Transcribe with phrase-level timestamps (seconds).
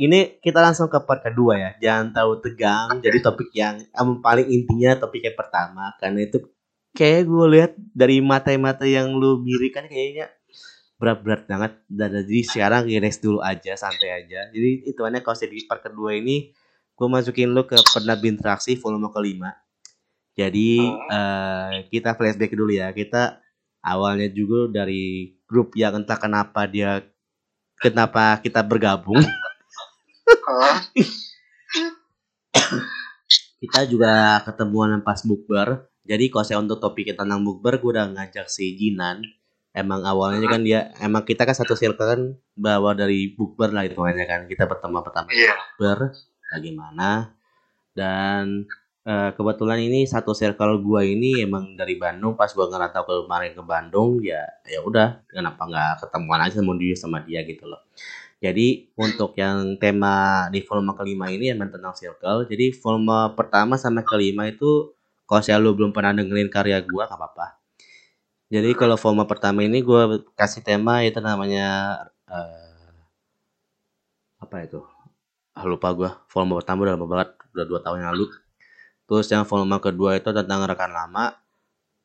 [0.00, 1.70] ini kita langsung ke part kedua ya.
[1.76, 3.04] Jangan terlalu tegang.
[3.04, 5.92] Jadi topik yang um, paling intinya topik yang pertama.
[6.00, 6.40] Karena itu
[6.96, 10.32] kayak gue lihat dari mata-mata yang lu birikan kayaknya
[10.96, 11.72] berat-berat banget.
[11.84, 14.48] Dan jadi sekarang relax dulu aja santai aja.
[14.48, 16.56] Jadi itu hanya kalau di part kedua ini
[16.96, 19.52] gue masukin lu ke pernah berinteraksi volume kelima.
[20.32, 20.80] Jadi
[21.12, 22.88] uh, kita flashback dulu ya.
[22.96, 23.36] Kita
[23.84, 27.04] awalnya juga dari grup yang entah kenapa dia
[27.80, 29.20] kenapa kita bergabung
[33.60, 35.84] kita juga ketemuan pas bukber.
[36.08, 39.22] Jadi kalau saya untuk topik kita tentang bukber gue udah ngajak si Jinan.
[39.70, 42.20] Emang awalnya kan dia emang kita kan satu circle kan
[42.58, 44.48] bawa dari bukber lah itu kan.
[44.48, 45.54] Kita pertama pertama yeah.
[45.76, 46.16] bukber
[46.50, 47.36] bagaimana?
[47.94, 48.66] Dan
[49.06, 52.34] uh, kebetulan ini satu circle gua ini emang dari Bandung.
[52.34, 56.74] Pas gua ngerantau ke kemarin ke Bandung ya ya udah kenapa nggak ketemuan aja sama
[56.74, 57.78] dia sama dia gitu loh
[58.40, 64.00] jadi untuk yang tema di volume kelima ini emang tentang circle jadi volume pertama sama
[64.02, 64.96] kelima itu
[65.28, 67.60] kalau saya lu belum pernah dengerin karya gua gak apa-apa
[68.50, 72.98] jadi kalau forma pertama ini gue kasih tema itu namanya uh,
[74.42, 74.82] apa itu?
[75.54, 76.10] Ah, lupa gue.
[76.26, 78.26] Forma pertama udah lama banget, udah dua tahun yang lalu.
[79.06, 81.38] Terus yang forma kedua itu tentang rekan lama.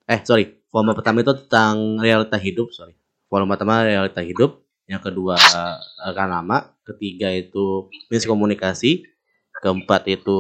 [0.06, 2.70] Eh sorry, forma pertama itu tentang realita hidup.
[2.74, 2.94] Sorry,
[3.30, 4.65] forma pertama realita hidup.
[4.86, 5.36] Yang kedua
[6.06, 6.70] rekan lama.
[6.86, 9.06] Ketiga itu miskomunikasi.
[9.62, 10.40] Keempat itu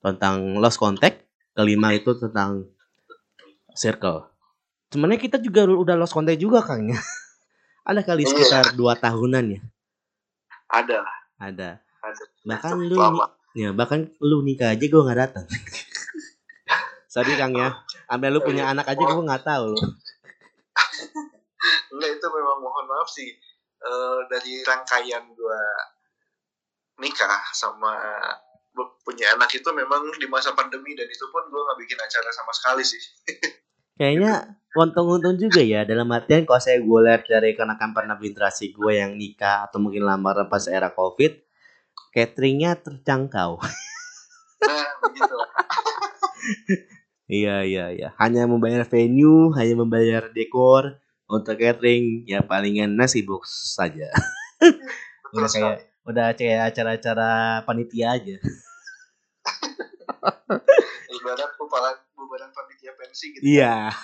[0.00, 1.28] tentang lost contact.
[1.52, 2.64] Kelima itu tentang
[3.76, 4.32] circle.
[4.90, 6.98] Sebenarnya kita juga udah lost contact juga kang ya.
[7.88, 8.30] Ada kali iya.
[8.32, 9.60] sekitar dua tahunan ya?
[10.72, 11.04] Ada.
[11.36, 11.70] Ada.
[12.00, 12.24] Ada.
[12.48, 12.96] Bahkan lu
[13.50, 15.46] ya bahkan lu nikah aja gue nggak datang.
[17.12, 17.76] Sorry kang ya.
[18.08, 19.74] Ambil lu punya anak aja gue nggak tahu.
[21.92, 23.36] Enggak itu memang mohon maaf sih
[23.84, 25.62] uh, dari rangkaian gue
[27.00, 27.96] nikah sama
[29.02, 32.52] punya anak itu memang di masa pandemi dan itu pun gue nggak bikin acara sama
[32.54, 33.02] sekali sih.
[33.98, 38.92] Kayaknya untung-untung juga ya dalam artian kalau saya gue lihat dari kenakan pernah berinteraksi gue
[38.96, 41.36] yang nikah atau mungkin lamaran pas era covid
[42.14, 43.58] cateringnya terjangkau.
[44.60, 44.92] Nah,
[47.40, 48.12] iya iya iya.
[48.20, 54.10] Hanya membayar venue hanya membayar dekor untuk catering ya palingan nasi box saja
[55.34, 58.36] udah kayak udah kayak acara-acara panitia aja
[61.14, 63.94] ibarat bubaran panitia pensi gitu iya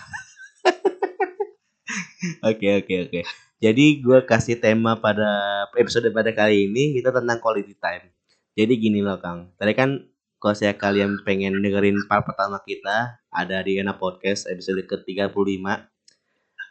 [2.42, 3.20] Oke oke oke.
[3.62, 8.10] Jadi gue kasih tema pada episode pada kali ini kita tentang quality time.
[8.59, 9.54] Jadi gini loh Kang.
[9.56, 10.03] Tadi kan
[10.42, 15.32] kalau saya kalian pengen dengerin part pertama kita ada di Ena Podcast episode ke-35.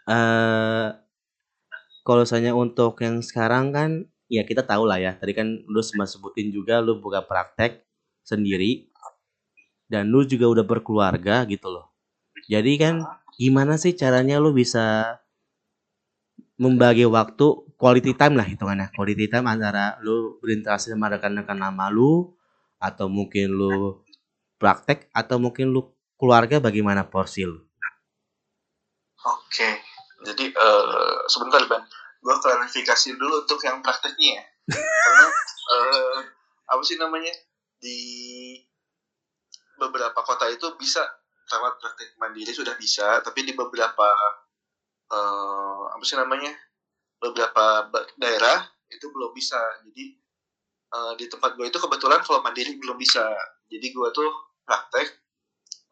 [0.06, 0.94] Uh,
[2.06, 3.90] kalau misalnya untuk yang sekarang kan
[4.30, 5.18] ya kita tahu lah ya.
[5.18, 7.82] Tadi kan lu sempat sebutin juga lu buka praktek
[8.22, 8.90] sendiri
[9.90, 11.90] dan lu juga udah berkeluarga gitu loh.
[12.46, 13.02] Jadi kan
[13.36, 15.18] gimana sih caranya lu bisa
[16.56, 17.46] membagi waktu
[17.76, 22.32] quality time lah hitungannya quality time antara lu berinteraksi sama rekan-rekan lama lu
[22.80, 24.00] atau mungkin lu
[24.56, 27.60] praktek atau mungkin lu keluarga bagaimana porsi lu
[29.20, 29.85] oke
[30.26, 31.86] jadi uh, sebentar ban
[32.26, 34.44] gue klarifikasi dulu untuk yang prakteknya ya.
[34.74, 35.26] Karena
[35.70, 36.18] uh,
[36.74, 37.30] apa sih namanya?
[37.78, 38.00] Di
[39.78, 41.06] beberapa kota itu bisa
[41.46, 44.10] lewat praktek mandiri sudah bisa tapi di beberapa
[45.14, 46.50] uh, apa sih namanya?
[47.22, 49.62] Beberapa daerah itu belum bisa.
[49.86, 50.18] Jadi
[50.98, 53.22] uh, di tempat gue itu kebetulan kalau mandiri belum bisa.
[53.70, 54.30] Jadi gue tuh
[54.66, 55.08] praktek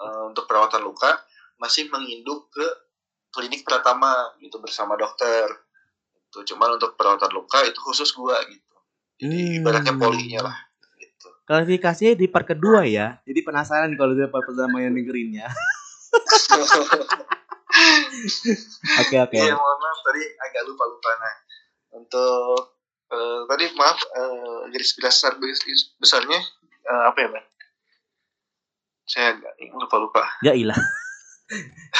[0.02, 1.22] uh, untuk perawatan luka
[1.62, 2.66] masih menginduk ke
[3.34, 5.50] klinik pertama gitu bersama dokter
[6.30, 8.76] itu cuman untuk perawatan luka itu khusus gue gitu
[9.18, 9.58] jadi hmm.
[9.62, 10.58] ibaratnya polinya lah
[11.44, 13.20] Klarifikasinya di part kedua ya.
[13.28, 15.52] Jadi penasaran kalau dia part pertama yang dengerinnya.
[19.02, 19.34] Oke oke.
[19.34, 21.36] Iya mohon maaf tadi agak lupa lupa nah.
[21.98, 22.58] Untuk
[23.10, 25.34] uh, tadi maaf uh, garis besar
[25.98, 26.40] besarnya
[26.86, 27.46] uh, apa ya bang?
[29.10, 30.24] Saya agak lupa lupa.
[30.46, 30.78] Ya ilah.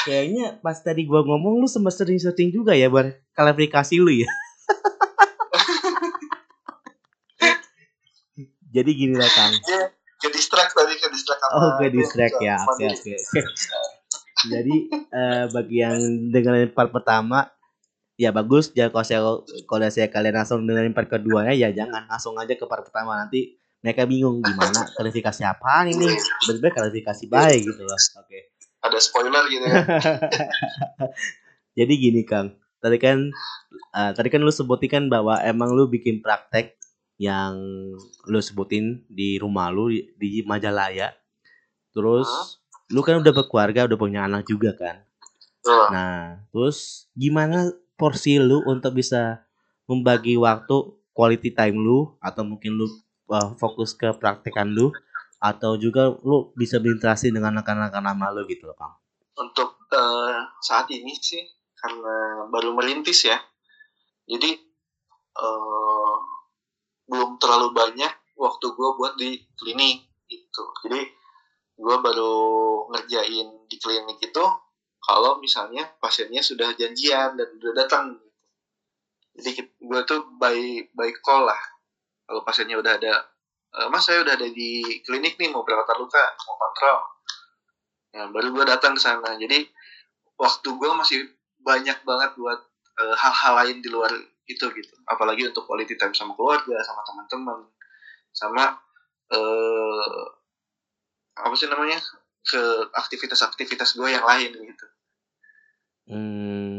[0.04, 4.30] Kayaknya pas tadi gua ngomong lu sempat sering-sering juga ya buat klarifikasi lu ya.
[8.74, 9.54] Jadi gini lah Kang.
[9.54, 12.58] Ya, ke distract tadi ke distract Oh, ke distract ya.
[12.58, 13.14] Oke, oke.
[14.50, 14.74] Jadi
[15.14, 15.96] uh, bagi yang
[16.34, 17.54] dengerin part pertama
[18.14, 19.20] ya bagus ya kalau saya
[19.66, 23.58] kalau saya kalian langsung dengerin part keduanya ya jangan langsung aja ke part pertama nanti
[23.82, 26.14] mereka bingung gimana klarifikasi apa ini
[26.46, 28.53] benar klarifikasi baik gitu loh oke okay.
[28.84, 29.82] Ada spoiler gitu ya
[31.80, 32.54] jadi gini kang
[32.84, 33.32] tadi kan
[33.96, 36.76] uh, tadi kan lu sebutkan bahwa emang lu bikin praktek
[37.16, 37.54] yang
[38.26, 41.14] lu sebutin di rumah lu di, di Majalaya.
[41.94, 42.58] Terus
[42.90, 45.06] lu kan udah berkeluarga, udah punya anak juga kan.
[45.62, 45.84] Betul.
[45.94, 49.46] Nah, terus gimana porsi lu untuk bisa
[49.86, 52.90] membagi waktu quality time lu atau mungkin lu
[53.30, 54.90] uh, fokus ke praktekan lu
[55.44, 58.96] atau juga lu bisa berinteraksi dengan rekan-rekan lama lu gitu loh, Kang.
[59.34, 61.42] untuk eh, saat ini sih
[61.74, 63.36] karena baru merintis ya.
[64.24, 64.50] Jadi
[65.36, 66.14] eh,
[67.10, 70.64] belum terlalu banyak waktu gue buat di klinik gitu.
[70.86, 71.00] Jadi
[71.74, 72.34] gue baru
[72.94, 74.44] ngerjain di klinik itu
[75.02, 78.04] kalau misalnya pasiennya sudah janjian dan udah datang.
[79.34, 79.50] Jadi
[79.82, 80.56] gue tuh by
[80.94, 81.58] by call lah.
[82.24, 83.22] Kalau pasiennya udah ada "Eh,
[83.90, 87.14] mas saya udah ada di klinik nih mau perawatan luka mau kontrol
[88.14, 89.34] Nah, baru gue datang ke sana.
[89.34, 89.66] Jadi
[90.38, 91.18] waktu gue masih
[91.58, 92.62] banyak banget buat
[93.02, 94.10] eh, hal-hal lain di luar
[94.46, 94.94] itu gitu.
[95.10, 97.58] Apalagi untuk quality time sama keluarga, sama teman-teman,
[98.30, 98.64] sama
[99.34, 100.24] eh
[101.34, 101.98] apa sih namanya
[102.46, 102.62] ke
[102.94, 104.86] aktivitas-aktivitas gue yang lain gitu.
[106.04, 106.76] Hmm,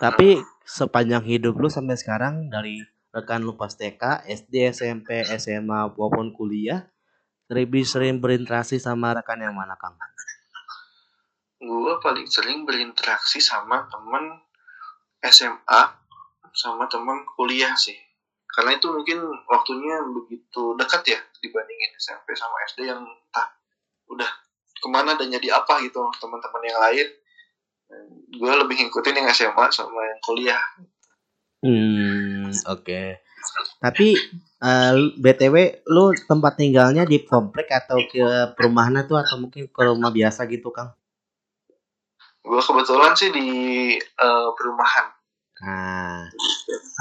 [0.00, 2.82] tapi sepanjang hidup lu sampai sekarang dari
[3.12, 6.84] rekan lu pas TK, SD, SMP, SMA maupun kuliah,
[7.48, 9.96] lebih sering berinteraksi sama rekan yang mana, Kang?
[11.58, 14.44] Gue paling sering berinteraksi sama temen
[15.24, 15.82] SMA
[16.54, 17.96] sama temen kuliah sih.
[18.48, 23.48] Karena itu mungkin waktunya begitu dekat ya dibandingin SMP sama SD yang entah
[24.10, 24.30] udah
[24.78, 27.08] ke mana dan jadi apa gitu teman-teman yang lain.
[28.34, 30.62] Gue lebih ngikutin yang SMA sama yang kuliah.
[31.58, 32.17] Hmm,
[32.68, 33.00] oke.
[33.78, 34.18] Tapi
[34.62, 40.10] eh, BTW lu tempat tinggalnya di komplek atau ke perumahan tuh atau mungkin ke rumah
[40.10, 40.92] biasa gitu, Kang?
[42.42, 43.48] Gue kebetulan sih di
[43.98, 45.18] eh, perumahan.
[45.58, 46.30] Nah,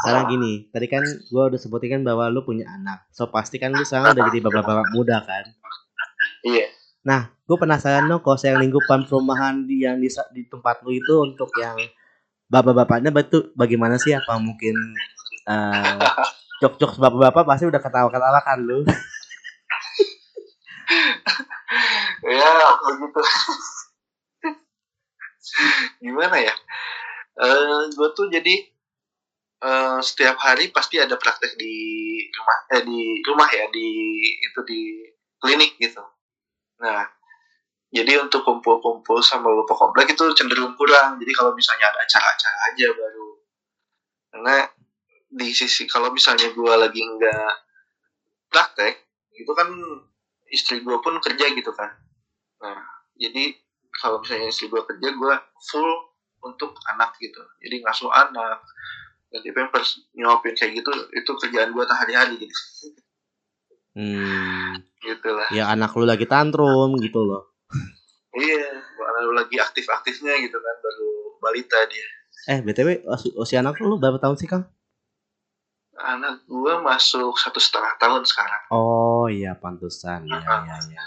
[0.02, 3.06] sekarang gini, tadi kan gua udah sebutin kan bahwa lu punya anak.
[3.14, 5.46] So pasti kan lu sekarang udah jadi bapak-bapak muda kan.
[6.42, 6.74] Iya.
[7.06, 11.14] Nah, gue penasaran dong kalau saya lingkupan perumahan di yang di, di tempat lu itu
[11.22, 11.78] untuk yang
[12.50, 14.18] bapak-bapaknya betul bagaimana sih?
[14.18, 14.74] Apa mungkin
[15.48, 16.00] eh
[16.62, 18.84] jok-jok bapak-bapak pasti udah ketawa-ketawa kan lu?
[22.28, 22.52] ya
[22.84, 23.22] begitu
[26.04, 26.54] gimana ya?
[27.38, 28.56] Eh gue tuh jadi
[29.64, 31.76] eh, setiap hari pasti ada praktek di
[32.34, 33.88] rumah eh di rumah ya di
[34.42, 34.82] itu di
[35.40, 36.04] klinik gitu.
[36.82, 37.06] Nah
[37.88, 41.16] jadi untuk kumpul-kumpul sama bapak komplek itu cenderung kurang.
[41.24, 43.30] Jadi kalau misalnya ada acara-acara aja baru.
[44.28, 44.56] Karena
[45.28, 47.54] di sisi kalau misalnya gue lagi nggak
[48.48, 48.96] praktek
[49.36, 49.68] itu kan
[50.48, 51.92] istri gue pun kerja gitu kan.
[52.64, 52.80] Nah
[53.14, 53.52] jadi
[53.98, 55.34] kalau misalnya istri gue kerja gue
[55.68, 55.92] full
[56.42, 57.42] untuk anak gitu.
[57.60, 58.64] Jadi ngasuh anak
[59.28, 62.56] ganti pampers nyuapin kayak gitu itu kerjaan gue hari-hari gitu.
[63.98, 65.50] Hmm, gitu lah.
[65.52, 67.52] Ya anak lu lagi tantrum gitu loh.
[68.38, 71.10] iya baru lagi aktif-aktifnya gitu kan baru
[71.42, 72.08] balita dia.
[72.48, 74.70] Eh, BTW usi- usia anak lu berapa tahun sih, Kang?
[76.00, 80.24] Anak gue masuk satu setengah tahun sekarang Oh, iya pantesan.
[80.24, 80.78] Ya, ya, ya.
[80.88, 81.04] ya.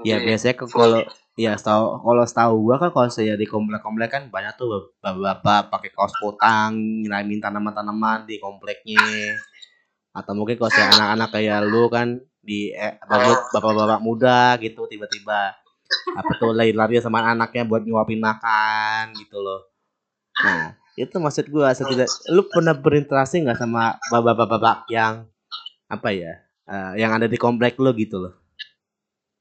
[0.00, 1.00] Ya biasanya ke- kalau
[1.34, 5.90] ya setahu kalau setahu gua kan kalau saya di komplek-komplek kan banyak tuh bapak-bapak pakai
[5.90, 6.72] kaos kutang
[7.02, 9.00] nyiramin tanaman-tanaman di kompleknya
[10.12, 12.08] atau mungkin kalau saya anak-anak kayak lu kan
[12.38, 15.56] di eh, bapak- bapak-bapak muda gitu tiba-tiba
[16.12, 19.60] apa tuh lari-lari sama anaknya buat nyuapin makan gitu loh.
[20.38, 25.24] Nah itu maksud gua setidak lu pernah berinteraksi nggak sama bapak-bapak yang
[25.88, 26.32] apa ya
[26.68, 28.34] eh, yang ada di komplek lu gitu loh.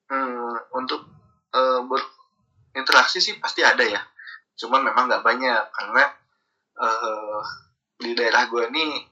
[0.07, 1.03] Hmm, untuk
[1.51, 4.01] eh, berinteraksi sih pasti ada ya.
[4.55, 6.03] Cuman memang nggak banyak karena
[6.79, 7.39] eh,
[7.99, 9.03] di daerah gue ini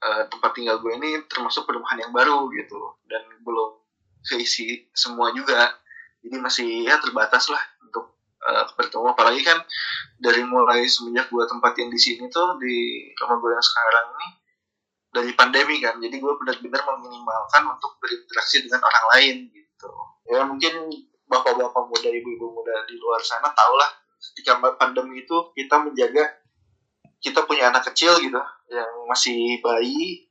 [0.00, 3.80] eh, tempat tinggal gue ini termasuk perumahan yang baru gitu dan belum
[4.24, 5.76] keisi semua juga.
[6.24, 7.60] Jadi masih ya terbatas lah
[8.44, 9.06] untuk eh, bertemu.
[9.16, 9.58] Apalagi kan
[10.20, 14.28] dari mulai semenjak gue tempatin di sini tuh di rumah gue yang sekarang ini
[15.14, 15.96] dari pandemi kan.
[15.96, 19.64] Jadi gue benar-benar meminimalkan untuk berinteraksi dengan orang lain gitu
[20.28, 20.88] ya mungkin
[21.28, 23.90] bapak-bapak muda ibu-ibu muda di luar sana tau lah
[24.32, 26.24] ketika pandemi itu kita menjaga
[27.20, 28.40] kita punya anak kecil gitu
[28.72, 30.28] yang masih bayi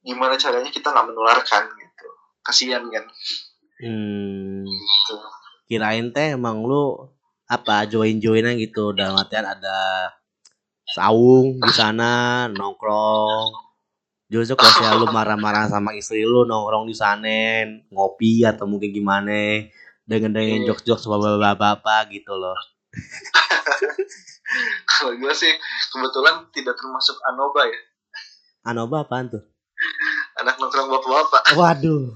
[0.00, 2.08] gimana caranya kita nggak menularkan gitu
[2.44, 3.04] kasihan kan
[3.80, 4.60] Hmm.
[4.68, 5.16] gitu.
[5.64, 7.08] kirain teh emang lu
[7.50, 10.14] apa join joinan gitu dalam artian ada
[10.86, 13.50] saung di sana nongkrong
[14.30, 19.66] Justru kalau saya lu marah-marah sama istri lu nongkrong di sana ngopi atau mungkin gimana
[20.06, 20.70] dengan dengan Iya.
[20.70, 22.54] jokes-jokes bapak-bapak gitu loh.
[24.86, 25.50] kalau gue sih
[25.90, 27.80] kebetulan tidak termasuk anoba ya
[28.62, 29.42] Anoba apaan tuh?
[30.38, 32.14] anak nongkrong bapak-bapak Waduh.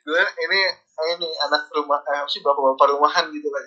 [0.00, 0.60] gue ini
[1.16, 3.64] ini anak rumah eh, sih bapak-bapak rumahan gitu kan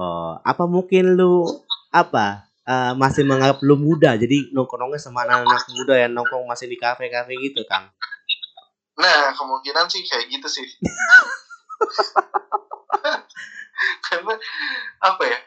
[0.00, 1.44] Oh, apa mungkin lu
[1.92, 6.80] apa eh, masih menganggap lu muda jadi nongkrongnya sama anak-anak muda yang nongkrong masih di
[6.80, 7.90] kafe-kafe gitu Kang?
[9.00, 10.66] nah kemungkinan sih kayak gitu sih
[14.08, 14.36] karena
[15.00, 15.38] apa ya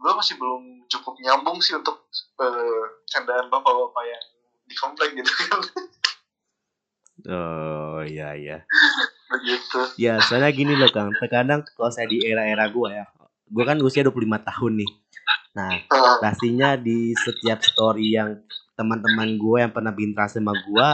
[0.00, 2.02] gue masih belum cukup nyambung sih untuk
[2.42, 4.26] eh, candaan bapak-bapak yang
[4.66, 5.60] di komplek gitu kan
[7.28, 8.64] Oh iya iya.
[9.40, 13.04] Begitu Ya soalnya gini loh Kang, terkadang kalau saya di era-era gua ya,
[13.48, 14.90] gua kan usia 25 tahun nih.
[15.56, 15.72] Nah
[16.22, 18.38] pastinya di setiap story yang
[18.78, 20.88] teman-teman gue yang pernah berinteraksi sama gue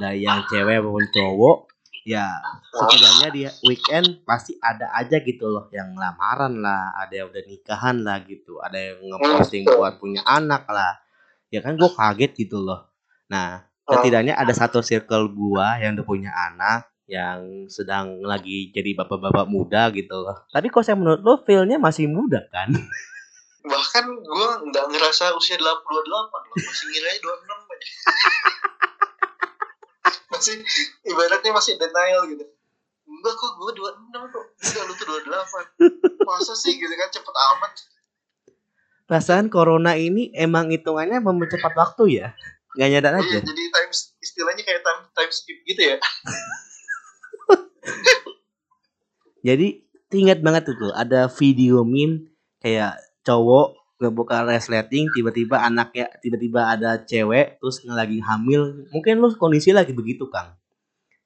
[0.00, 1.68] dari yang cewek maupun cowok
[2.08, 2.24] ya
[2.72, 8.00] setidaknya di weekend pasti ada aja gitu loh yang lamaran lah ada yang udah nikahan
[8.00, 10.96] lah gitu ada yang ngeposting buat punya anak lah.
[11.52, 12.88] Ya kan gue kaget gitu loh.
[13.28, 19.48] Nah setidaknya ada satu circle gua yang udah punya anak yang sedang lagi jadi bapak-bapak
[19.48, 20.44] muda gitu loh.
[20.52, 22.68] Tapi kok saya menurut lo feelnya masih muda kan?
[23.64, 25.64] Bahkan gue nggak ngerasa usia 28
[26.04, 27.88] loh masih ngiranya 26 aja.
[30.28, 30.60] Masih
[31.08, 32.44] ibaratnya masih denial gitu.
[33.08, 34.44] Enggak kok gue 26 kok.
[34.60, 37.72] Enggak lu tuh 28 masa sih gitu kan cepet amat.
[39.08, 42.28] Perasaan corona ini emang hitungannya mempercepat waktu ya?
[42.78, 45.96] Nggak nyadar aja iya jadi time istilahnya kayak time time skip gitu ya
[49.46, 49.66] jadi
[50.12, 52.32] ingat banget tuh ada video meme
[52.64, 58.86] kayak cowok ngebuka resleting tiba-tiba anaknya tiba-tiba ada cewek terus lagi hamil.
[58.94, 60.54] Mungkin lu kondisi lagi begitu kang.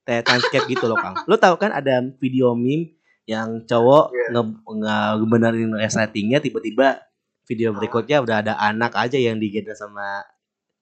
[0.02, 1.14] Kayak timescape gitu loh kang.
[1.28, 2.96] Lu tahu kan ada video meme
[3.28, 4.40] yang cowok Iya.
[4.42, 7.06] nge ngebenerin resletingnya tiba-tiba
[7.46, 10.24] video berikutnya udah ada anak aja yang digendong sama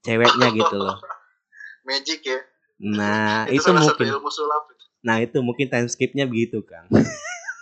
[0.06, 0.96] ceweknya gitu loh.
[1.84, 2.38] Magic ya.
[2.80, 4.06] Nah itu, itu, mungkin.
[4.16, 4.64] ilmu sulap.
[4.72, 4.79] itu.
[5.00, 6.88] Nah itu mungkin timeskipnya begitu kang.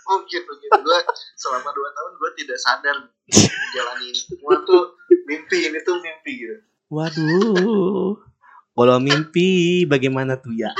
[0.09, 0.99] Mungkin begitu gue
[1.37, 2.97] selama 2 tahun gue tidak sadar
[3.29, 4.17] menjalani ini.
[4.17, 4.97] Semua tuh
[5.29, 6.57] mimpi ini tuh mimpi gitu.
[6.89, 8.17] Waduh.
[8.73, 10.71] Kalau mimpi bagaimana tuh ya?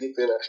[0.00, 0.40] Gitu lah.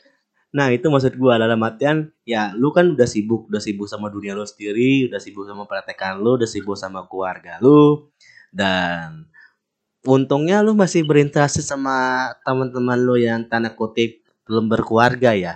[0.51, 4.35] Nah, itu maksud gua dalam artian ya lu kan udah sibuk, udah sibuk sama dunia
[4.35, 8.11] lu sendiri, udah sibuk sama praktekan lu, udah sibuk sama keluarga lu
[8.51, 9.30] dan
[10.03, 15.55] untungnya lu masih berinteraksi sama teman-teman lu yang tanda kutip belum berkeluarga ya.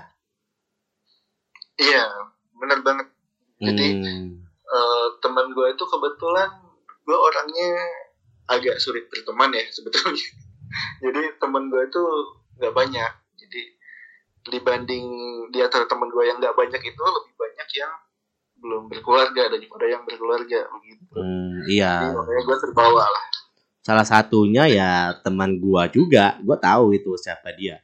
[1.76, 2.06] iya
[2.56, 3.08] bener banget
[3.56, 4.46] Jadi, Hmm.
[4.66, 6.50] Eh, teman gue itu kebetulan
[7.06, 7.70] gue orangnya
[8.46, 10.26] agak sulit berteman ya sebetulnya
[11.06, 12.02] jadi teman gue itu
[12.60, 13.62] nggak banyak jadi
[14.46, 15.06] dibanding
[15.50, 17.94] di antara teman gue yang nggak banyak itu lebih banyak yang
[18.60, 21.94] belum berkeluarga daripada yang berkeluarga begitu Hmm, jadi iya.
[22.12, 23.26] makanya gue terbawa lah
[23.86, 26.42] Salah satunya ya teman gua juga.
[26.42, 27.78] Gua tahu itu siapa dia.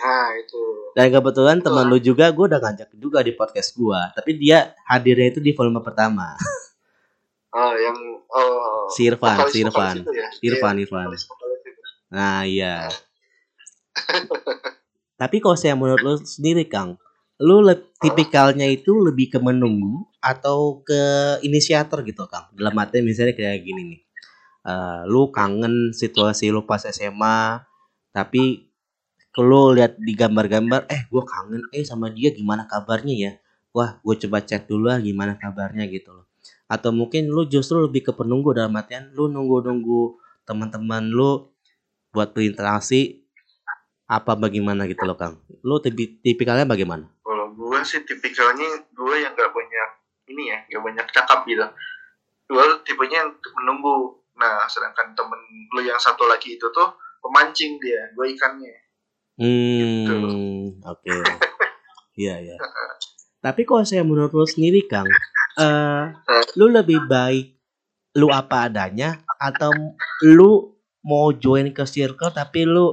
[0.00, 0.60] nah itu
[0.94, 1.66] Dan kebetulan Betul.
[1.70, 5.52] teman lu juga gue udah ngajak juga di podcast gua, tapi dia hadirnya itu di
[5.52, 6.34] volume pertama.
[7.50, 7.98] ah yang
[8.30, 10.00] oh, Si Irfan, si Irfan.
[10.00, 10.28] itu ya?
[10.40, 11.06] Irfan, Iya, Irfan.
[11.12, 11.82] itu.
[12.10, 12.74] Nah, iya.
[15.20, 16.96] tapi kalau saya menurut lu sendiri, Kang,
[17.38, 21.00] lu le- tipikalnya itu lebih ke menunggu atau ke
[21.44, 22.50] inisiator gitu, Kang?
[22.56, 24.00] Dalam arti misalnya kayak gini nih.
[24.60, 27.64] Eh, lu kangen situasi lu pas SMA,
[28.12, 28.68] tapi
[29.40, 33.32] lu lihat di gambar-gambar, eh gue kangen, eh sama dia gimana kabarnya ya?
[33.72, 36.26] Wah, gue coba cek dulu lah gimana kabarnya gitu loh.
[36.68, 41.48] Atau mungkin lu justru lebih ke penunggu dalam artian lu nunggu-nunggu teman-teman lu
[42.12, 43.22] buat berinteraksi
[44.10, 45.38] apa bagaimana gitu loh Kang.
[45.62, 47.06] Lu tipi- tipikalnya bagaimana?
[47.22, 49.88] Kalau gue sih tipikalnya gue yang gak banyak
[50.34, 51.64] ini ya, gak banyak cakap gitu.
[52.50, 53.30] Gue tipenya yang
[53.62, 54.19] menunggu.
[54.40, 55.40] Nah, sedangkan temen
[55.76, 58.76] lu yang satu lagi itu tuh pemancing dia, gue ikannya.
[59.36, 61.16] Hmm, oke.
[62.16, 62.56] Iya, iya.
[63.40, 65.08] Tapi kalau saya menurut lu sendiri Kang,
[65.60, 66.04] eh
[66.56, 67.56] lu lebih baik
[68.18, 69.70] lu apa adanya atau
[70.26, 70.74] lu
[71.06, 72.92] mau join ke circle tapi lu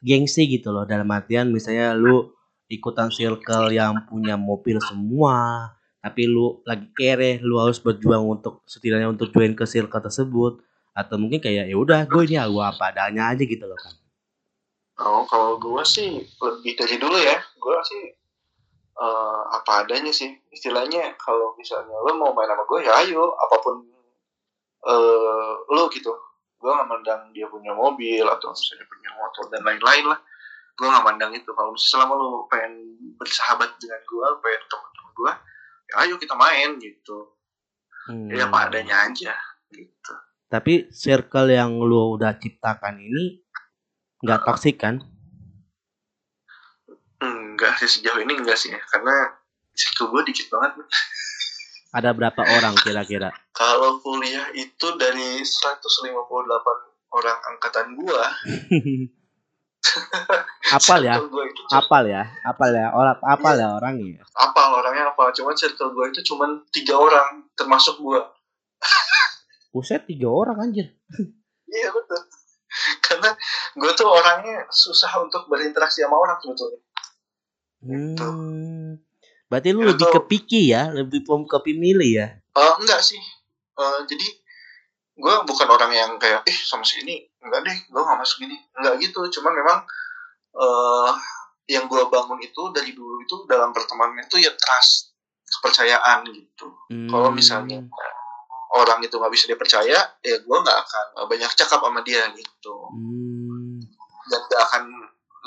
[0.00, 2.30] gengsi gitu loh dalam artian misalnya lu
[2.70, 5.68] ikutan circle yang punya mobil semua
[5.98, 11.16] tapi lu lagi kere lu harus berjuang untuk setidaknya untuk join ke circle tersebut atau
[11.16, 13.96] mungkin kayak ya udah gue ini gue apa adanya aja gitu loh kan
[15.00, 17.38] Oh, kalau gue sih lebih dari dulu ya.
[17.56, 18.02] Gue sih
[19.00, 20.30] eh, apa adanya sih.
[20.52, 23.76] Istilahnya kalau misalnya lo mau main sama gue ya ayo, apa pun
[24.82, 26.12] eh lo gitu.
[26.60, 30.20] Gue nggak mandang dia punya mobil atau misalnya punya motor dan lain-lain lah.
[30.78, 31.50] Gue nggak mandang itu.
[31.50, 32.72] Kalau misalnya selama lo pengen
[33.18, 35.32] bersahabat dengan gue, pengen teman-teman gue,
[35.88, 37.18] ya ayo kita main gitu.
[38.06, 38.28] Hmm.
[38.30, 39.34] Ya apa adanya aja
[39.72, 40.14] gitu.
[40.52, 43.40] Tapi circle yang lu udah ciptakan ini
[44.20, 45.00] nggak toksik kan?
[47.22, 49.38] enggak sih sejauh ini enggak sih ya karena
[49.72, 50.84] circle gue dikit banget.
[51.94, 53.30] Ada berapa orang kira-kira?
[53.62, 56.10] kalau kuliah itu dari 158
[57.14, 58.24] orang angkatan gua
[60.76, 61.20] apal ya,
[61.74, 64.24] apal ya, apal ya, orang apal ya orangnya.
[64.34, 68.34] apa orangnya apa cuman circle gua itu cuman tiga orang termasuk gua
[69.72, 70.92] Buset tiga orang anjir.
[71.66, 72.20] iya betul
[73.04, 73.30] karena
[73.74, 76.80] gue tuh orangnya susah untuk berinteraksi sama orang sebetulnya
[77.82, 78.22] Gitu.
[78.22, 79.02] Hmm.
[79.44, 82.28] Berarti lu Itu lebih tuh- ke picky ya, lebih pem ke pemilih ya.
[82.38, 83.18] Eh, enggak sih
[83.72, 84.26] Eh, jadi
[85.14, 88.54] gue bukan orang yang kayak eh sama si ini enggak deh gue gak masuk ini
[88.72, 89.78] enggak gitu cuman memang
[90.54, 91.12] eh
[91.68, 95.16] yang gue bangun itu dari dulu itu dalam pertemanan itu ya trust
[95.50, 96.68] kepercayaan gitu
[97.08, 97.34] Kalau Hmm.
[97.34, 97.80] misalnya
[98.72, 102.74] orang itu nggak bisa dipercaya ya gue nggak akan banyak cakap sama dia gitu.
[102.88, 103.78] Hmm.
[104.22, 104.82] dan gak akan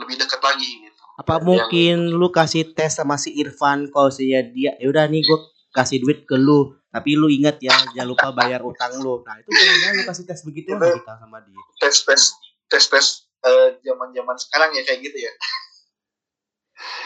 [0.03, 1.01] lebih dekat lagi gitu.
[1.15, 5.07] Apa Yang- mungkin lu kasih tes sama si Irfan kalau sih ya dia ya udah
[5.07, 5.39] nih gua
[5.71, 9.23] kasih duit ke lu tapi lu ingat ya jangan lupa bayar utang lu.
[9.23, 11.55] Nah itu jangan lu kasih tes begitu Itu- kita sama dia.
[11.79, 12.21] tes tes
[12.67, 13.05] tes tes
[13.41, 15.31] eh, zaman zaman sekarang ya kayak gitu ya.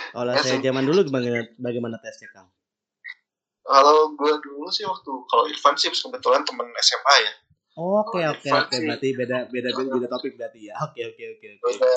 [0.10, 2.50] Kalau Ya saya zaman dulu bagaimana bagaimana tesnya kang
[3.70, 7.34] kalau gue dulu sih waktu kalau Irfan sih kebetulan temen SMA ya
[7.78, 11.46] oke Kalau oke oke sih- berarti beda beda beda topik berarti ya oke oke oke
[11.54, 11.94] oke Beda.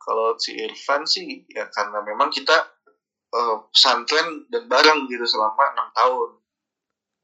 [0.00, 2.56] Kalau si Irfan sih ya karena memang kita
[3.30, 6.30] pesantren dan bareng gitu selama enam tahun.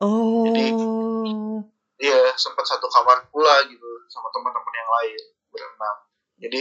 [0.05, 0.45] oh
[1.97, 5.97] Iya sempat satu kamar pula gitu sama teman-teman yang lain berenam.
[6.37, 6.61] Jadi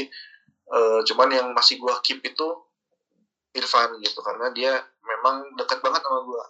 [0.72, 2.48] eh, cuman yang masih gua keep itu
[3.52, 6.43] Irfan gitu karena dia memang dekat banget sama gua.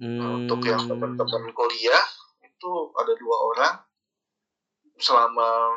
[0.00, 0.96] Nah, Untuk yang Hmm.
[0.96, 2.04] teman-teman kuliah
[2.40, 3.74] itu ada dua orang
[4.96, 5.76] selama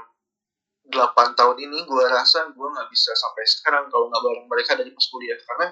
[0.84, 4.92] 8 tahun ini gue rasa gue nggak bisa sampai sekarang kalau nggak bareng mereka dari
[4.92, 5.68] pas kuliah karena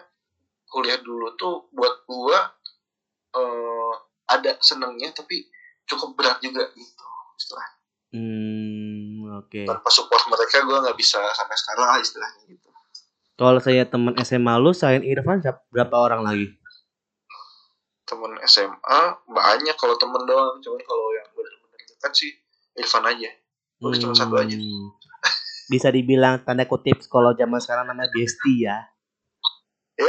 [0.68, 2.38] kuliah dulu tuh buat gue
[3.36, 3.92] eh,
[4.28, 5.48] ada senengnya tapi
[5.84, 7.68] cukup berat juga gitu istilah
[8.12, 9.64] Hmm, oke.
[9.64, 12.68] tanpa support mereka gue nggak bisa sampai sekarang lah istilahnya gitu
[13.36, 15.40] Kalau saya teman SMA lu selain Irfan
[15.72, 16.46] berapa orang lagi?
[18.42, 22.34] Temen SMA banyak kalau temen doang cuman kalau yang benar-benar dekat sih
[22.74, 23.30] Irfan aja
[23.82, 24.54] Udah cuma satu aja.
[24.54, 24.94] Hmm.
[25.74, 28.78] Bisa dibilang tanda kutip kalau zaman sekarang namanya bestie ya.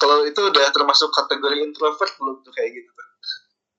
[0.00, 2.90] kalau itu udah termasuk kategori introvert belum tuh kayak gitu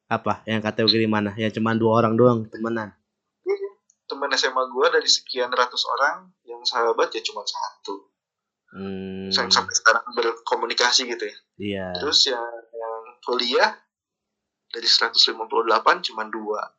[0.10, 0.42] Apa?
[0.50, 1.32] Yang kategori mana?
[1.38, 2.98] Yang cuma dua orang doang temenan.
[4.10, 8.11] teman SMA gue dari sekian ratus orang yang sahabat ya cuma satu
[8.72, 11.88] Hmm, sampai sekarang berkomunikasi gitu ya iya.
[12.00, 12.40] terus yang,
[12.72, 13.76] yang kuliah
[14.72, 16.72] dari 158 cuma dua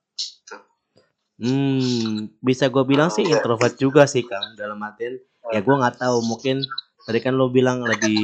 [1.42, 3.42] Hmm, bisa gue bilang sih Iya.
[3.42, 4.54] introvert juga sih Kang.
[4.54, 5.18] Dalam artian
[5.50, 6.62] ya gue nggak tahu mungkin
[7.02, 8.22] tadi kan lo bilang lebih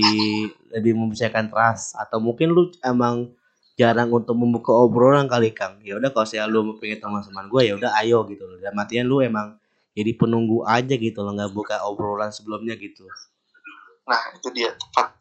[0.71, 3.35] lebih membicarakan trust atau mungkin lu emang
[3.75, 5.83] jarang untuk membuka obrolan kali Kang.
[5.83, 8.47] Ya udah kalau saya lu mau pengen teman-teman gue ya udah ayo gitu.
[8.63, 9.59] Dalam artian lu emang
[9.99, 13.03] jadi penunggu aja gitu loh nggak buka obrolan sebelumnya gitu.
[14.09, 15.13] Nah itu dia tepat.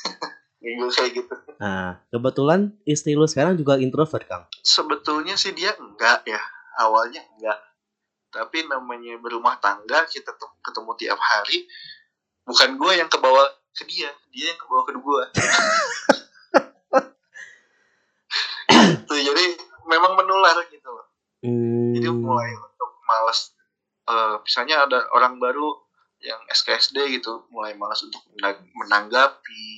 [0.62, 1.34] Gue kayak gitu.
[1.58, 4.44] Nah kebetulan istri lu sekarang juga introvert Kang.
[4.62, 6.40] sebetulnya sih dia enggak ya
[6.78, 7.58] awalnya enggak.
[8.30, 10.30] Tapi namanya berumah tangga kita
[10.62, 11.66] ketemu tiap hari
[12.46, 15.22] bukan gue yang kebawa ke dia dia yang kebawa ke gue
[19.06, 19.44] Tuh, jadi
[19.86, 21.06] memang menular gitu loh.
[21.40, 23.54] Hmm, jadi mulai untuk malas
[24.10, 25.78] eh, misalnya ada orang baru
[26.20, 29.72] yang SKSD gitu mulai malas untuk menang- menanggapi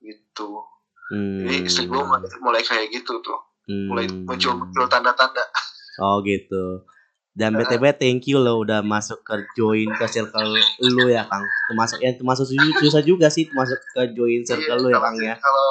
[0.00, 0.64] gitu
[1.12, 4.24] hmm, jadi istri gue mulai, mulai kayak gitu tuh mulai hmm.
[4.26, 5.44] muncul muncul tanda-tanda
[6.00, 6.88] Oh gitu.
[7.30, 11.46] Dan BTW thank you lo udah masuk ke join ke circle lu ya Kang.
[11.68, 15.16] Termasuk yang termasuk su- susah juga sih masuk ke join circle lu ya Iya, Kang
[15.20, 15.34] ya.
[15.38, 15.70] Kalau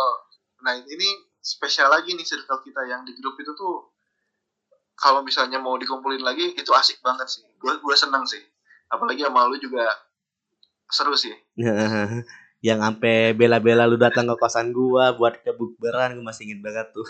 [0.64, 1.08] nah ini
[1.42, 3.92] spesial lagi nih circle kita yang di grup itu tuh
[4.96, 7.44] kalau misalnya mau dikumpulin lagi itu asik banget sih.
[7.60, 8.40] Gue gue seneng sih.
[8.90, 9.86] Apalagi sama lu juga
[10.90, 11.34] seru sih.
[12.68, 16.88] yang sampai bela-bela lu datang ke kosan gua buat ke bukberan gua masih inget banget
[16.92, 17.08] tuh.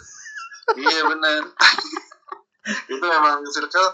[0.77, 1.41] iya benar.
[2.93, 3.89] itu memang circle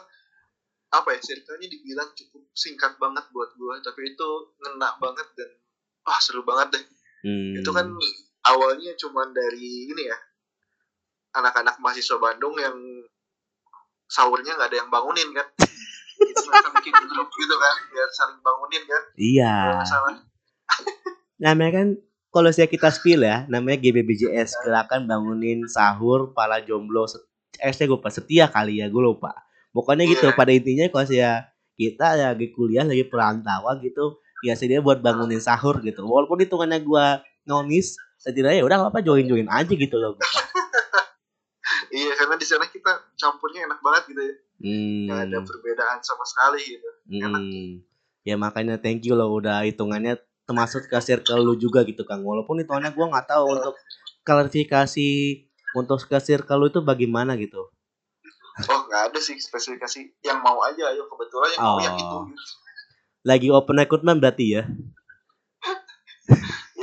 [0.92, 4.30] apa ya circle-nya dibilang cukup singkat banget buat gue tapi itu
[4.64, 5.50] ngena banget dan
[6.08, 6.86] wah seru banget deh
[7.26, 7.58] Hmm.
[7.58, 7.90] itu kan
[8.46, 10.18] awalnya cuman dari ini ya
[11.42, 12.78] anak-anak mahasiswa Bandung yang
[14.06, 15.50] sahurnya nggak ada yang bangunin kan
[16.48, 19.56] mereka bikin grup gitu kan biar saling bangunin kan Iya.
[21.38, 21.88] Namanya kan
[22.30, 27.24] kalau saya kita spill ya, namanya GBBJS gerakan bangunin sahur para jomblo se-
[27.56, 29.32] S nya gue lupa setia kali ya gue lupa
[29.72, 30.36] pokoknya gitu Iya.
[30.36, 31.32] pada intinya kalau ya
[31.74, 37.06] kita lagi kuliah lagi perantauan gitu ya dia buat bangunin sahur gitu walaupun hitungannya gue
[37.46, 40.20] nonis setidaknya ya udah apa join join aja gitu loh.
[41.88, 44.34] Iya, karena di sana kita campurnya enak banget gitu ya.
[44.62, 45.08] Hmm.
[45.08, 46.90] Nggak ada perbedaan sama sekali gitu.
[47.12, 47.84] Hmm.
[48.26, 52.22] Ya makanya thank you loh udah hitungannya termasuk ke circle lu juga gitu Kang.
[52.22, 53.76] Walaupun hitungannya gua nggak tahu untuk
[54.26, 55.10] klarifikasi
[55.78, 57.70] untuk ke circle lu itu bagaimana gitu.
[58.72, 60.24] Oh, nggak ada sih spesifikasi.
[60.24, 62.08] Yang mau aja, ayo kebetulan yang mau yang itu.
[62.08, 62.24] Oh.
[62.24, 62.44] Gitu.
[63.26, 64.64] Lagi open recruitment berarti ya.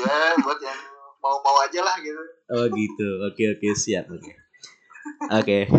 [0.02, 0.80] Ya, buat yang
[1.22, 2.22] mau-mau aja lah gitu.
[2.50, 3.08] Oh gitu.
[3.30, 4.32] Oke oke siap oke.
[5.30, 5.70] Oke.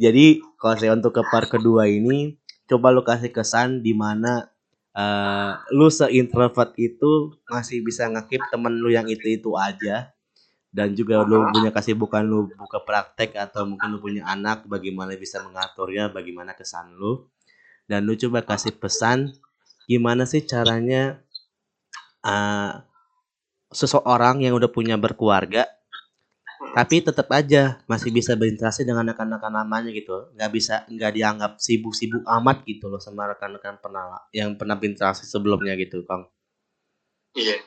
[0.00, 4.48] Jadi kalau saya untuk ke part kedua ini coba lu kasih kesan di mana
[4.96, 10.08] eh, lu seintrovert itu masih bisa ngekip temen lu yang itu itu aja.
[10.72, 15.18] Dan juga lu punya kasih bukan lu buka praktek atau mungkin lu punya anak bagaimana
[15.20, 17.28] bisa mengaturnya bagaimana kesan lu.
[17.84, 19.36] Dan lu coba kasih pesan
[19.84, 21.20] gimana sih caranya
[22.24, 22.72] eh,
[23.68, 25.68] seseorang yang udah punya berkeluarga
[26.60, 32.22] tapi tetap aja masih bisa berinteraksi dengan rekan-rekan lamanya gitu nggak bisa nggak dianggap sibuk-sibuk
[32.26, 36.28] amat gitu loh sama rekan-rekan pernah yang pernah berinteraksi sebelumnya gitu kang
[37.34, 37.62] Iya.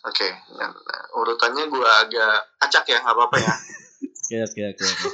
[0.00, 3.52] Oke, nah, nah, urutannya gue agak acak ya, nggak apa-apa ya.
[4.48, 5.08] oke oke oke.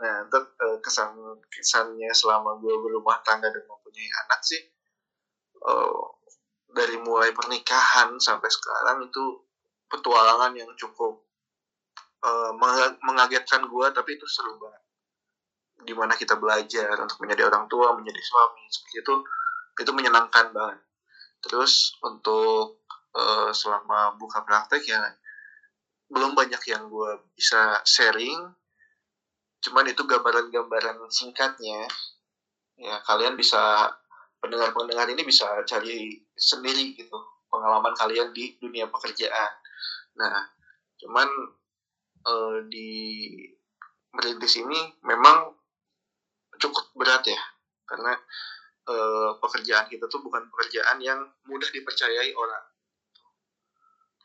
[0.00, 1.12] Nah, untuk eh, kesan
[1.52, 4.64] kesannya selama gue berumah tangga dan mempunyai anak sih,
[5.60, 6.02] eh,
[6.72, 9.44] dari mulai pernikahan sampai sekarang itu
[9.92, 11.20] petualangan yang cukup
[12.60, 14.82] menga- mengagetkan gue, tapi itu seru banget.
[15.82, 19.14] Di mana kita belajar untuk menjadi orang tua, menjadi suami, seperti itu,
[19.82, 20.80] itu menyenangkan banget.
[21.44, 21.72] Terus
[22.04, 22.78] untuk
[23.16, 25.02] eh, selama buka praktek ya
[26.12, 28.38] belum banyak yang gue bisa sharing
[29.62, 31.86] cuman itu gambaran-gambaran singkatnya
[32.76, 33.86] ya kalian bisa
[34.42, 37.18] pendengar-pendengar ini bisa cari sendiri gitu
[37.52, 39.52] pengalaman kalian di dunia pekerjaan
[40.18, 40.42] nah
[41.00, 41.28] cuman
[42.26, 42.90] eh, di
[44.12, 45.50] merintis ini memang
[46.60, 47.40] cukup berat ya.
[47.86, 48.12] Karena
[48.88, 52.64] eh, pekerjaan kita tuh bukan pekerjaan yang mudah dipercayai orang.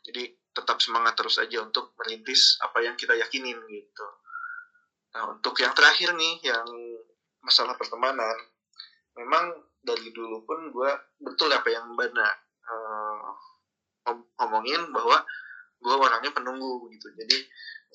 [0.06, 4.06] Jadi tetap semangat terus aja untuk merintis apa yang kita yakinin gitu.
[5.14, 6.66] Nah, untuk yang terakhir nih, yang
[7.40, 8.34] masalah pertemanan,
[9.14, 10.90] memang dari dulu pun gue
[11.22, 12.28] betul apa yang Mbak Na
[12.68, 13.28] eh,
[14.04, 15.22] ngom- ngomongin bahwa
[15.78, 17.08] gue orangnya penunggu gitu.
[17.14, 17.38] Jadi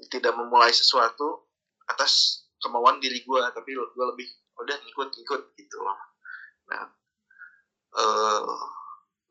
[0.09, 1.47] tidak memulai sesuatu
[1.87, 4.27] atas kemauan diri gue, tapi gue lebih
[4.59, 5.99] udah ngikut-ngikut gitu loh.
[6.71, 6.83] Nah,
[7.99, 8.55] eh,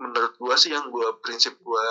[0.02, 1.86] menurut gue sih yang gue prinsip gue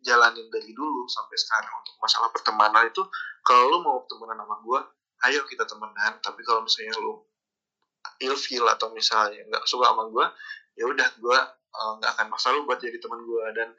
[0.00, 3.04] jalanin dari dulu sampai sekarang untuk masalah pertemanan itu
[3.44, 4.80] kalau lu mau temenan sama gue
[5.28, 7.20] ayo kita temenan tapi kalau misalnya lu
[8.24, 10.24] ilfeel atau misalnya nggak suka sama gue
[10.80, 13.70] ya udah gue eh, nggak akan maksa lu buat jadi teman gue dan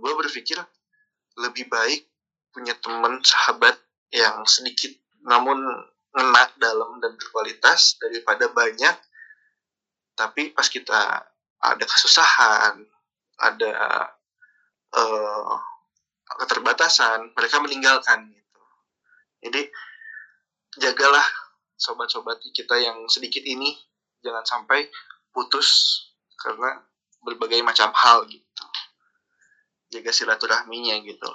[0.00, 0.56] gue berpikir
[1.40, 2.04] lebih baik
[2.52, 3.80] punya teman sahabat
[4.12, 4.92] yang sedikit
[5.24, 5.56] namun
[6.12, 8.96] ngena dalam dan berkualitas daripada banyak.
[10.12, 11.24] Tapi pas kita
[11.62, 12.84] ada kesusahan
[13.40, 13.72] ada
[14.92, 15.54] eh,
[16.36, 18.62] keterbatasan mereka meninggalkan gitu.
[19.48, 19.62] Jadi
[20.78, 21.24] jagalah
[21.80, 23.72] sobat-sobat kita yang sedikit ini.
[24.22, 24.86] Jangan sampai
[25.34, 25.98] putus
[26.38, 26.78] karena
[27.24, 28.51] berbagai macam hal gitu
[29.92, 31.28] jaga silaturahminya gitu.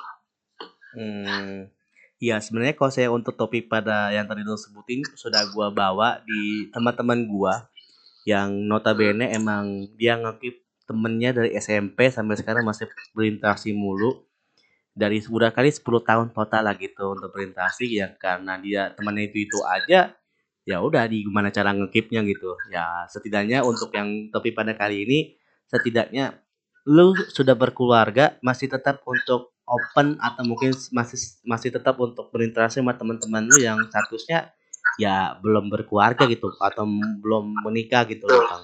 [0.98, 1.70] Hmm.
[2.18, 6.66] Ya sebenarnya kalau saya untuk topik pada yang tadi lo sebutin sudah gua bawa di
[6.74, 7.70] teman-teman gua
[8.26, 14.26] yang notabene emang dia ngekip temennya dari SMP sampai sekarang masih berinteraksi mulu.
[14.98, 19.46] Dari udah kali 10 tahun total lah gitu untuk berinteraksi ya karena dia temannya itu
[19.46, 20.18] itu aja
[20.66, 22.58] ya udah di gimana cara ngekipnya gitu.
[22.74, 25.20] Ya setidaknya untuk yang topik pada kali ini
[25.70, 26.42] setidaknya
[26.88, 32.96] lu sudah berkeluarga masih tetap untuk open atau mungkin masih masih tetap untuk berinteraksi sama
[32.96, 34.56] teman-teman lu yang statusnya
[34.96, 36.88] ya belum berkeluarga gitu atau
[37.20, 38.64] belum menikah gitu loh Kang.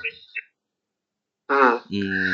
[1.51, 1.75] hmm.
[1.91, 2.33] Hmm.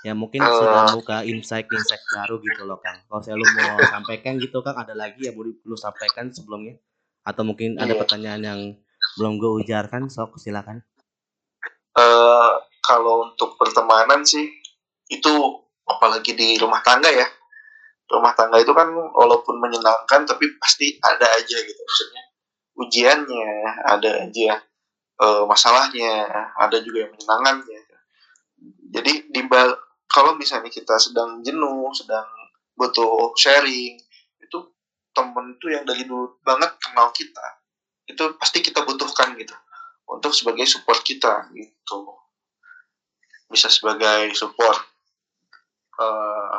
[0.00, 0.48] Ya mungkin Eh.
[0.48, 3.00] sudah buka insight-insight baru gitu loh Kang.
[3.04, 6.76] Kalau saya lu mau sampaikan gitu Kang, ada lagi mau di- lu sampaikan sebelumnya?
[7.20, 8.00] Atau mungkin ada Iya.
[8.00, 8.60] pertanyaan yang
[9.16, 10.80] belum gue ujarkan, sok silakan.
[11.96, 12.52] Eh,
[12.90, 14.50] kalau untuk pertemanan sih
[15.06, 15.32] itu
[15.86, 17.26] apalagi di rumah tangga ya.
[18.10, 21.78] Rumah tangga itu kan walaupun menyenangkan tapi pasti ada aja gitu.
[21.78, 22.22] Maksudnya
[22.74, 23.50] ujiannya
[23.86, 24.58] ada aja
[25.22, 26.26] eh, masalahnya
[26.58, 27.78] ada juga yang menyenangkannya.
[28.90, 29.40] Jadi di
[30.10, 32.26] kalau misalnya kita sedang jenuh sedang
[32.74, 33.94] butuh sharing
[34.42, 34.58] itu
[35.14, 37.46] temen tuh yang dari dulu banget kenal kita
[38.10, 39.54] itu pasti kita butuhkan gitu
[40.10, 42.19] untuk sebagai support kita gitu
[43.50, 44.78] bisa sebagai support.
[46.00, 46.56] Uh,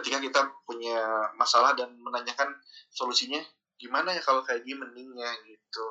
[0.00, 2.56] ketika kita punya masalah dan menanyakan
[2.88, 3.42] solusinya
[3.76, 5.86] gimana ya kalau kayak gini mendingnya gitu.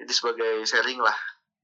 [0.00, 1.12] Jadi sebagai sharing lah.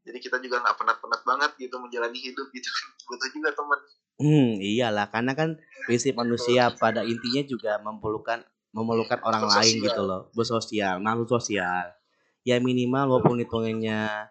[0.05, 2.87] Jadi kita juga nggak penat-penat banget gitu menjalani hidup gitu kan.
[3.09, 3.81] Butuh juga teman.
[4.17, 5.07] Hmm, iyalah.
[5.09, 5.57] Karena kan
[5.87, 8.43] prinsip manusia pada intinya juga memerlukan
[8.77, 11.97] memerlukan orang lain gitu loh, bersosial, makhluk sosial.
[12.45, 14.29] Ya minimal walaupun hitungannya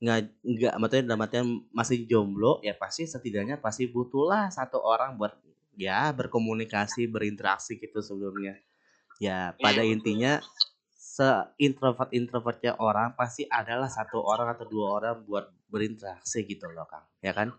[0.00, 5.36] nggak nggak maksudnya dalam artian masih jomblo ya pasti setidaknya pasti butuhlah satu orang buat
[5.76, 8.56] ya berkomunikasi berinteraksi gitu sebelumnya.
[9.20, 9.96] Ya pada Iya, betul.
[9.96, 10.40] intinya
[10.96, 17.04] seintrovert introvertnya orang pasti adalah satu orang atau dua orang buat berinteraksi gitu loh kang.
[17.20, 17.52] Ya kan?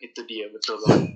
[0.00, 1.10] Itu dia betul banget.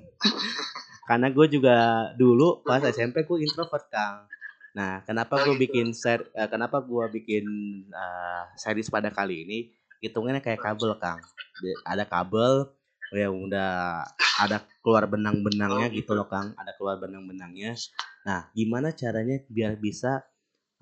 [1.09, 1.77] Karena gue juga
[2.15, 4.31] dulu pas SMP gue introvert kang.
[4.79, 5.67] Nah kenapa Oh, gue gitu.
[5.67, 7.45] bikin ser eh, kenapa gue bikin
[7.91, 9.59] eh, series pada kali ini
[10.05, 11.21] hitungannya kayak kabel kang.
[11.85, 12.53] Ada kabel
[13.13, 14.07] yang udah
[14.41, 16.55] ada keluar benang-benangnya Oh, gitu loh kang.
[16.57, 17.75] Ada keluar benang-benangnya.
[18.27, 20.23] Nah gimana caranya biar bisa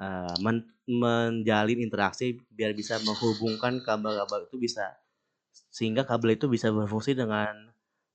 [0.01, 4.85] eh, men- menjalin interaksi biar bisa menghubungkan kabel-kabel itu bisa
[5.77, 7.53] sehingga kabel itu bisa berfungsi dengan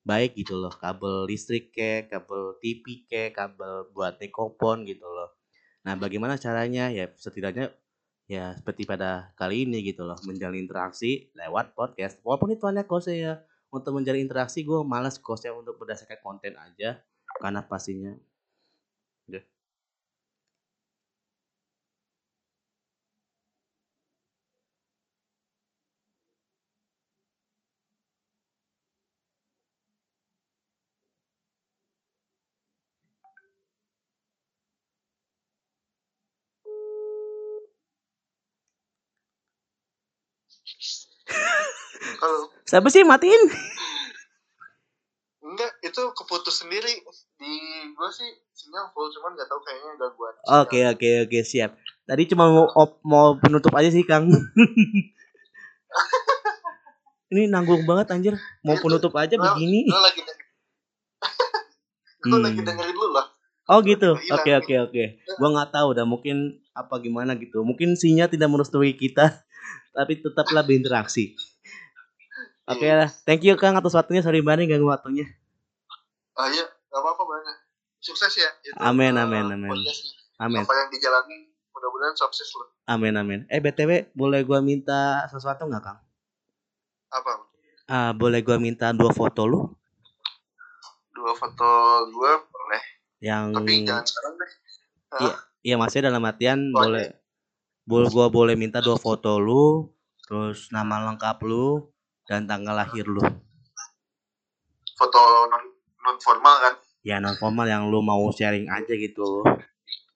[0.03, 0.73] baik gitu loh.
[0.83, 5.29] Kabel listrik ke kabel TV ke kabel buat mikrofon gitu loh.
[5.85, 6.89] Nah bagaimana caranya?
[6.91, 7.71] Ya setidaknya
[8.27, 12.19] ya seperti pada kali ini gitu loh menjalin interaksi lewat podcast.
[12.25, 13.33] Walaupun itu hanya kose ya
[13.73, 17.01] untuk menjalin interaksi gue malas kose untuk berdasarkan konten aja
[17.41, 18.13] karena pastinya
[19.27, 19.43] Udah.
[42.23, 43.43] Kalau siapa sih matiin?
[45.43, 47.03] Enggak itu keputus sendiri.
[47.35, 47.51] Di
[47.93, 50.33] gua sih sinyal full cuman nggak tahu kayaknya gangguan
[50.63, 51.75] oke oke oke siap.
[52.03, 54.31] Tadi cuma mau op- mau penutup aja sih kang.
[57.33, 58.35] Ini nanggung banget anjir.
[58.61, 59.83] Mau penutup aja begini.
[59.83, 60.21] gue lagi
[62.23, 62.39] Hmm.
[62.39, 63.27] lagi dengerin lu lah.
[63.67, 64.15] Oh gitu.
[64.15, 65.03] Oke oke oke.
[65.35, 67.67] Gua nggak tahu dah mungkin apa gimana gitu.
[67.67, 69.43] Mungkin sinyal tidak merestui kita,
[69.97, 71.35] tapi tetaplah berinteraksi.
[72.65, 72.95] Oke Iya.
[72.97, 73.09] lah.
[73.23, 74.19] Thank you Kang atas waktunya.
[74.19, 75.27] Sorry banget ganggu waktunya.
[76.33, 77.57] ah iya nggak apa-apa banget
[77.99, 79.69] sukses ya itu, Amin, eh, amin, amin.
[79.69, 80.11] podcastnya.
[80.39, 80.59] Amin.
[80.59, 81.37] apa yang dijalani
[81.69, 83.45] mudah-mudahan sukses lu Amin amin.
[83.47, 86.01] Eh BTW boleh gua minta sesuatu nggak Kang?
[87.07, 87.31] apa
[87.85, 89.61] Ah, boleh gua minta dua foto lu
[91.13, 91.69] dua foto
[92.09, 92.83] gue boleh
[93.21, 94.51] yang tapi jangan sekarang deh
[95.13, 95.33] Iya.
[95.63, 97.13] Iya maksudnya dalam artian Oh, boleh
[97.85, 99.85] boleh gua boleh minta dua foto lu,
[100.19, 101.92] terus nama lengkap lu
[102.25, 103.21] dan tanggal lahir lu.
[104.93, 105.63] foto non
[105.99, 106.73] non formal kan?
[107.01, 109.43] Ya non formal yang lu mau sharing aja gitu.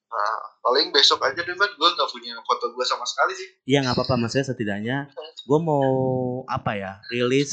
[0.08, 3.48] nah, paling besok aja deh man gue nggak punya foto gue sama sekali sih.
[3.66, 4.14] Iya nggak apa-apa.
[4.16, 4.96] Maksudnya setidaknya
[5.44, 5.84] gue mau
[6.44, 7.52] apa ya rilis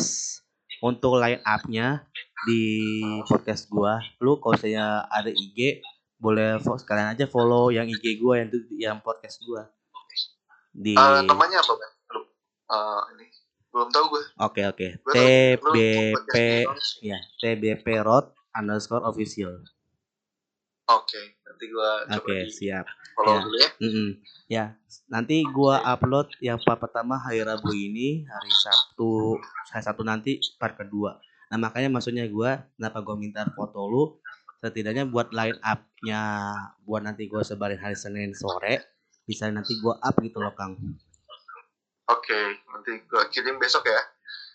[0.80, 2.06] untuk line up-nya
[2.46, 2.64] di
[3.26, 3.94] podcast gue.
[4.20, 5.84] Lu kalau saya ada IG
[6.16, 9.62] boleh fo- sekalian aja follow yang IG gue yang yang podcast gue
[10.72, 12.24] di Eh, namanya apa man belum
[12.66, 13.26] Eh, ini
[13.76, 15.12] belum tahu gue oke oke lu
[15.76, 16.36] TBP
[17.04, 19.52] ya TBP Road underscore official.
[20.88, 22.88] oke nanti gue coba Oke di siap.
[23.12, 23.44] follow Ya.
[23.44, 24.10] dulu ya Mm-mm.
[24.46, 24.66] Ya,
[25.10, 29.42] nanti gua upload yang part pertama hari Rabu ini, hari Sabtu,
[29.74, 31.18] hari Sabtu nanti part kedua.
[31.50, 34.04] Nah, makanya maksudnya gua kenapa gua minta foto lu
[34.62, 36.22] setidaknya buat line up-nya
[36.86, 38.86] buat nanti gua sebarin hari Senin sore
[39.26, 40.78] bisa nanti gua up gitu loh, Kang.
[42.08, 42.40] Oke
[42.70, 44.02] nanti gue kirim besok ya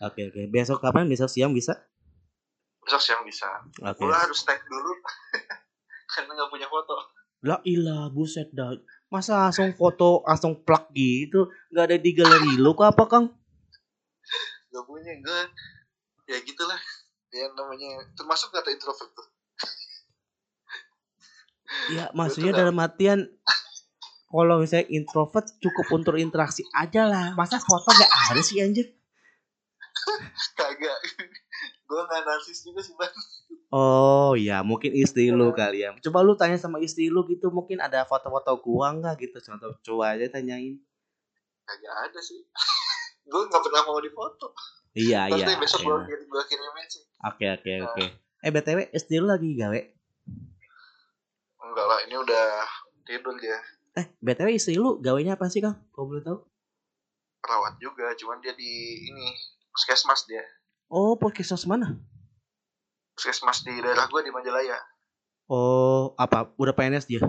[0.01, 0.49] Oke, oke.
[0.49, 1.05] Besok kapan?
[1.13, 1.77] Besok siang bisa?
[2.81, 3.47] besok siang bisa
[3.85, 4.01] Oke.
[4.01, 4.93] gue harus tag dulu
[6.17, 6.97] karena nggak punya foto
[7.41, 8.77] Lah ilah, buset dah.
[9.09, 11.49] Masa langsung foto langsung plak gitu?
[11.73, 13.27] Gak ada di galeri lu kok apa, Kang?
[14.71, 15.41] nggak punya gue
[16.31, 16.79] ya gitulah
[17.31, 19.27] ya namanya termasuk kata introvert tuh
[21.91, 23.31] Ya, maksudnya dalam artian
[24.31, 27.35] kalau misalnya introvert cukup untuk interaksi aja lah.
[27.35, 28.95] Masa foto gak ada sih anjir?
[30.59, 30.97] kagak
[31.85, 33.11] gue nggak narsis juga sih bang
[33.69, 35.95] Oh ya, mungkin istri lu kali ya.
[36.03, 39.39] Coba lu tanya sama istri lu gitu, mungkin ada foto-foto gua nggak gitu.
[39.41, 40.79] Contoh coba aja tanyain.
[41.63, 42.43] kagak ada sih
[43.31, 44.51] gue nggak pernah mau difoto
[44.91, 45.55] Iya, nanti iya.
[45.55, 46.03] besok iya.
[46.19, 48.05] gue kirimin sih Oke, oke, oke.
[48.41, 49.81] Eh, BTW istri lu lagi gawe?
[51.63, 52.47] enggak lah ini udah
[53.05, 53.55] tidur dia
[53.91, 55.83] Eh, BTW istri lu gawainya apa sih, Kang?
[55.91, 56.39] Kau boleh tahu?
[57.41, 58.69] perawat juga cuman dia di
[59.09, 59.33] ini
[59.73, 60.45] puskesmas dia
[60.87, 61.97] Oh, puskesmas mana?
[63.17, 64.77] puskesmas di daerah gue di Majalaya
[65.49, 66.53] Oh, apa?
[66.61, 67.25] Udah PNS dia?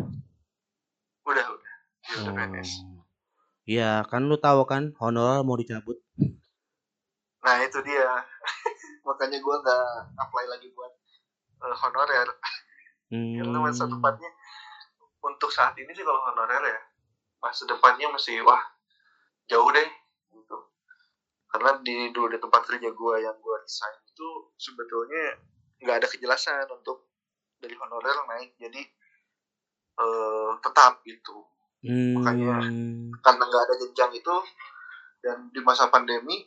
[1.24, 3.08] udah udah dia udah PNS Oh.
[3.64, 5.96] Iya, kan lu tahu kan honorer mau dicabut.
[7.40, 8.04] nah itu dia
[9.08, 9.86] makanya gue nggak
[10.20, 10.92] apply lagi buat
[11.64, 12.28] eh, honorer
[13.08, 13.36] Hmm.
[13.36, 14.28] karena masa depannya
[15.22, 16.80] untuk saat ini sih kalau honorer ya
[17.40, 18.62] masa depannya masih wah
[19.46, 19.90] jauh deh
[20.30, 20.58] gitu
[21.48, 25.36] karena di dulu di tempat kerja gue yang gue resign itu sebetulnya
[25.80, 27.06] nggak ada kejelasan untuk
[27.58, 28.82] dari honorer naik jadi
[29.94, 31.46] eh, tetap gitu
[31.82, 32.14] Hmm.
[32.16, 32.62] makanya-
[33.20, 34.36] karena nggak ada jenjang itu
[35.20, 36.46] dan di masa pandemi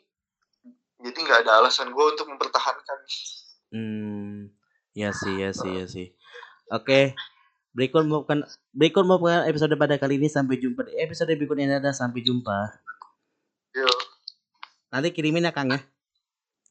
[0.97, 2.99] jadi nggak ada alasan gue untuk mempertahankan
[3.69, 4.55] Hmm.
[4.93, 6.15] Ya sih, ya sih, ya sih.
[6.71, 7.19] Oke.
[7.75, 12.23] Berikut merupakan berikut merupakan episode pada kali ini sampai jumpa di episode berikutnya ada sampai
[12.23, 12.71] jumpa.
[13.75, 13.91] Yo,
[14.95, 15.83] Nanti kirimin ya Kang ya.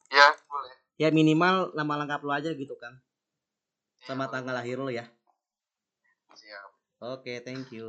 [0.08, 2.96] ya boleh Ya minimal nama lengkap lu aja gitu Kang.
[4.08, 5.04] Sama tanggal lahir lu ya.
[6.32, 6.72] siap
[7.04, 7.86] Oke, thank you.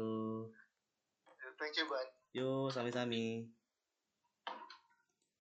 [1.55, 3.47] thank you bye Yuk, sami-sami.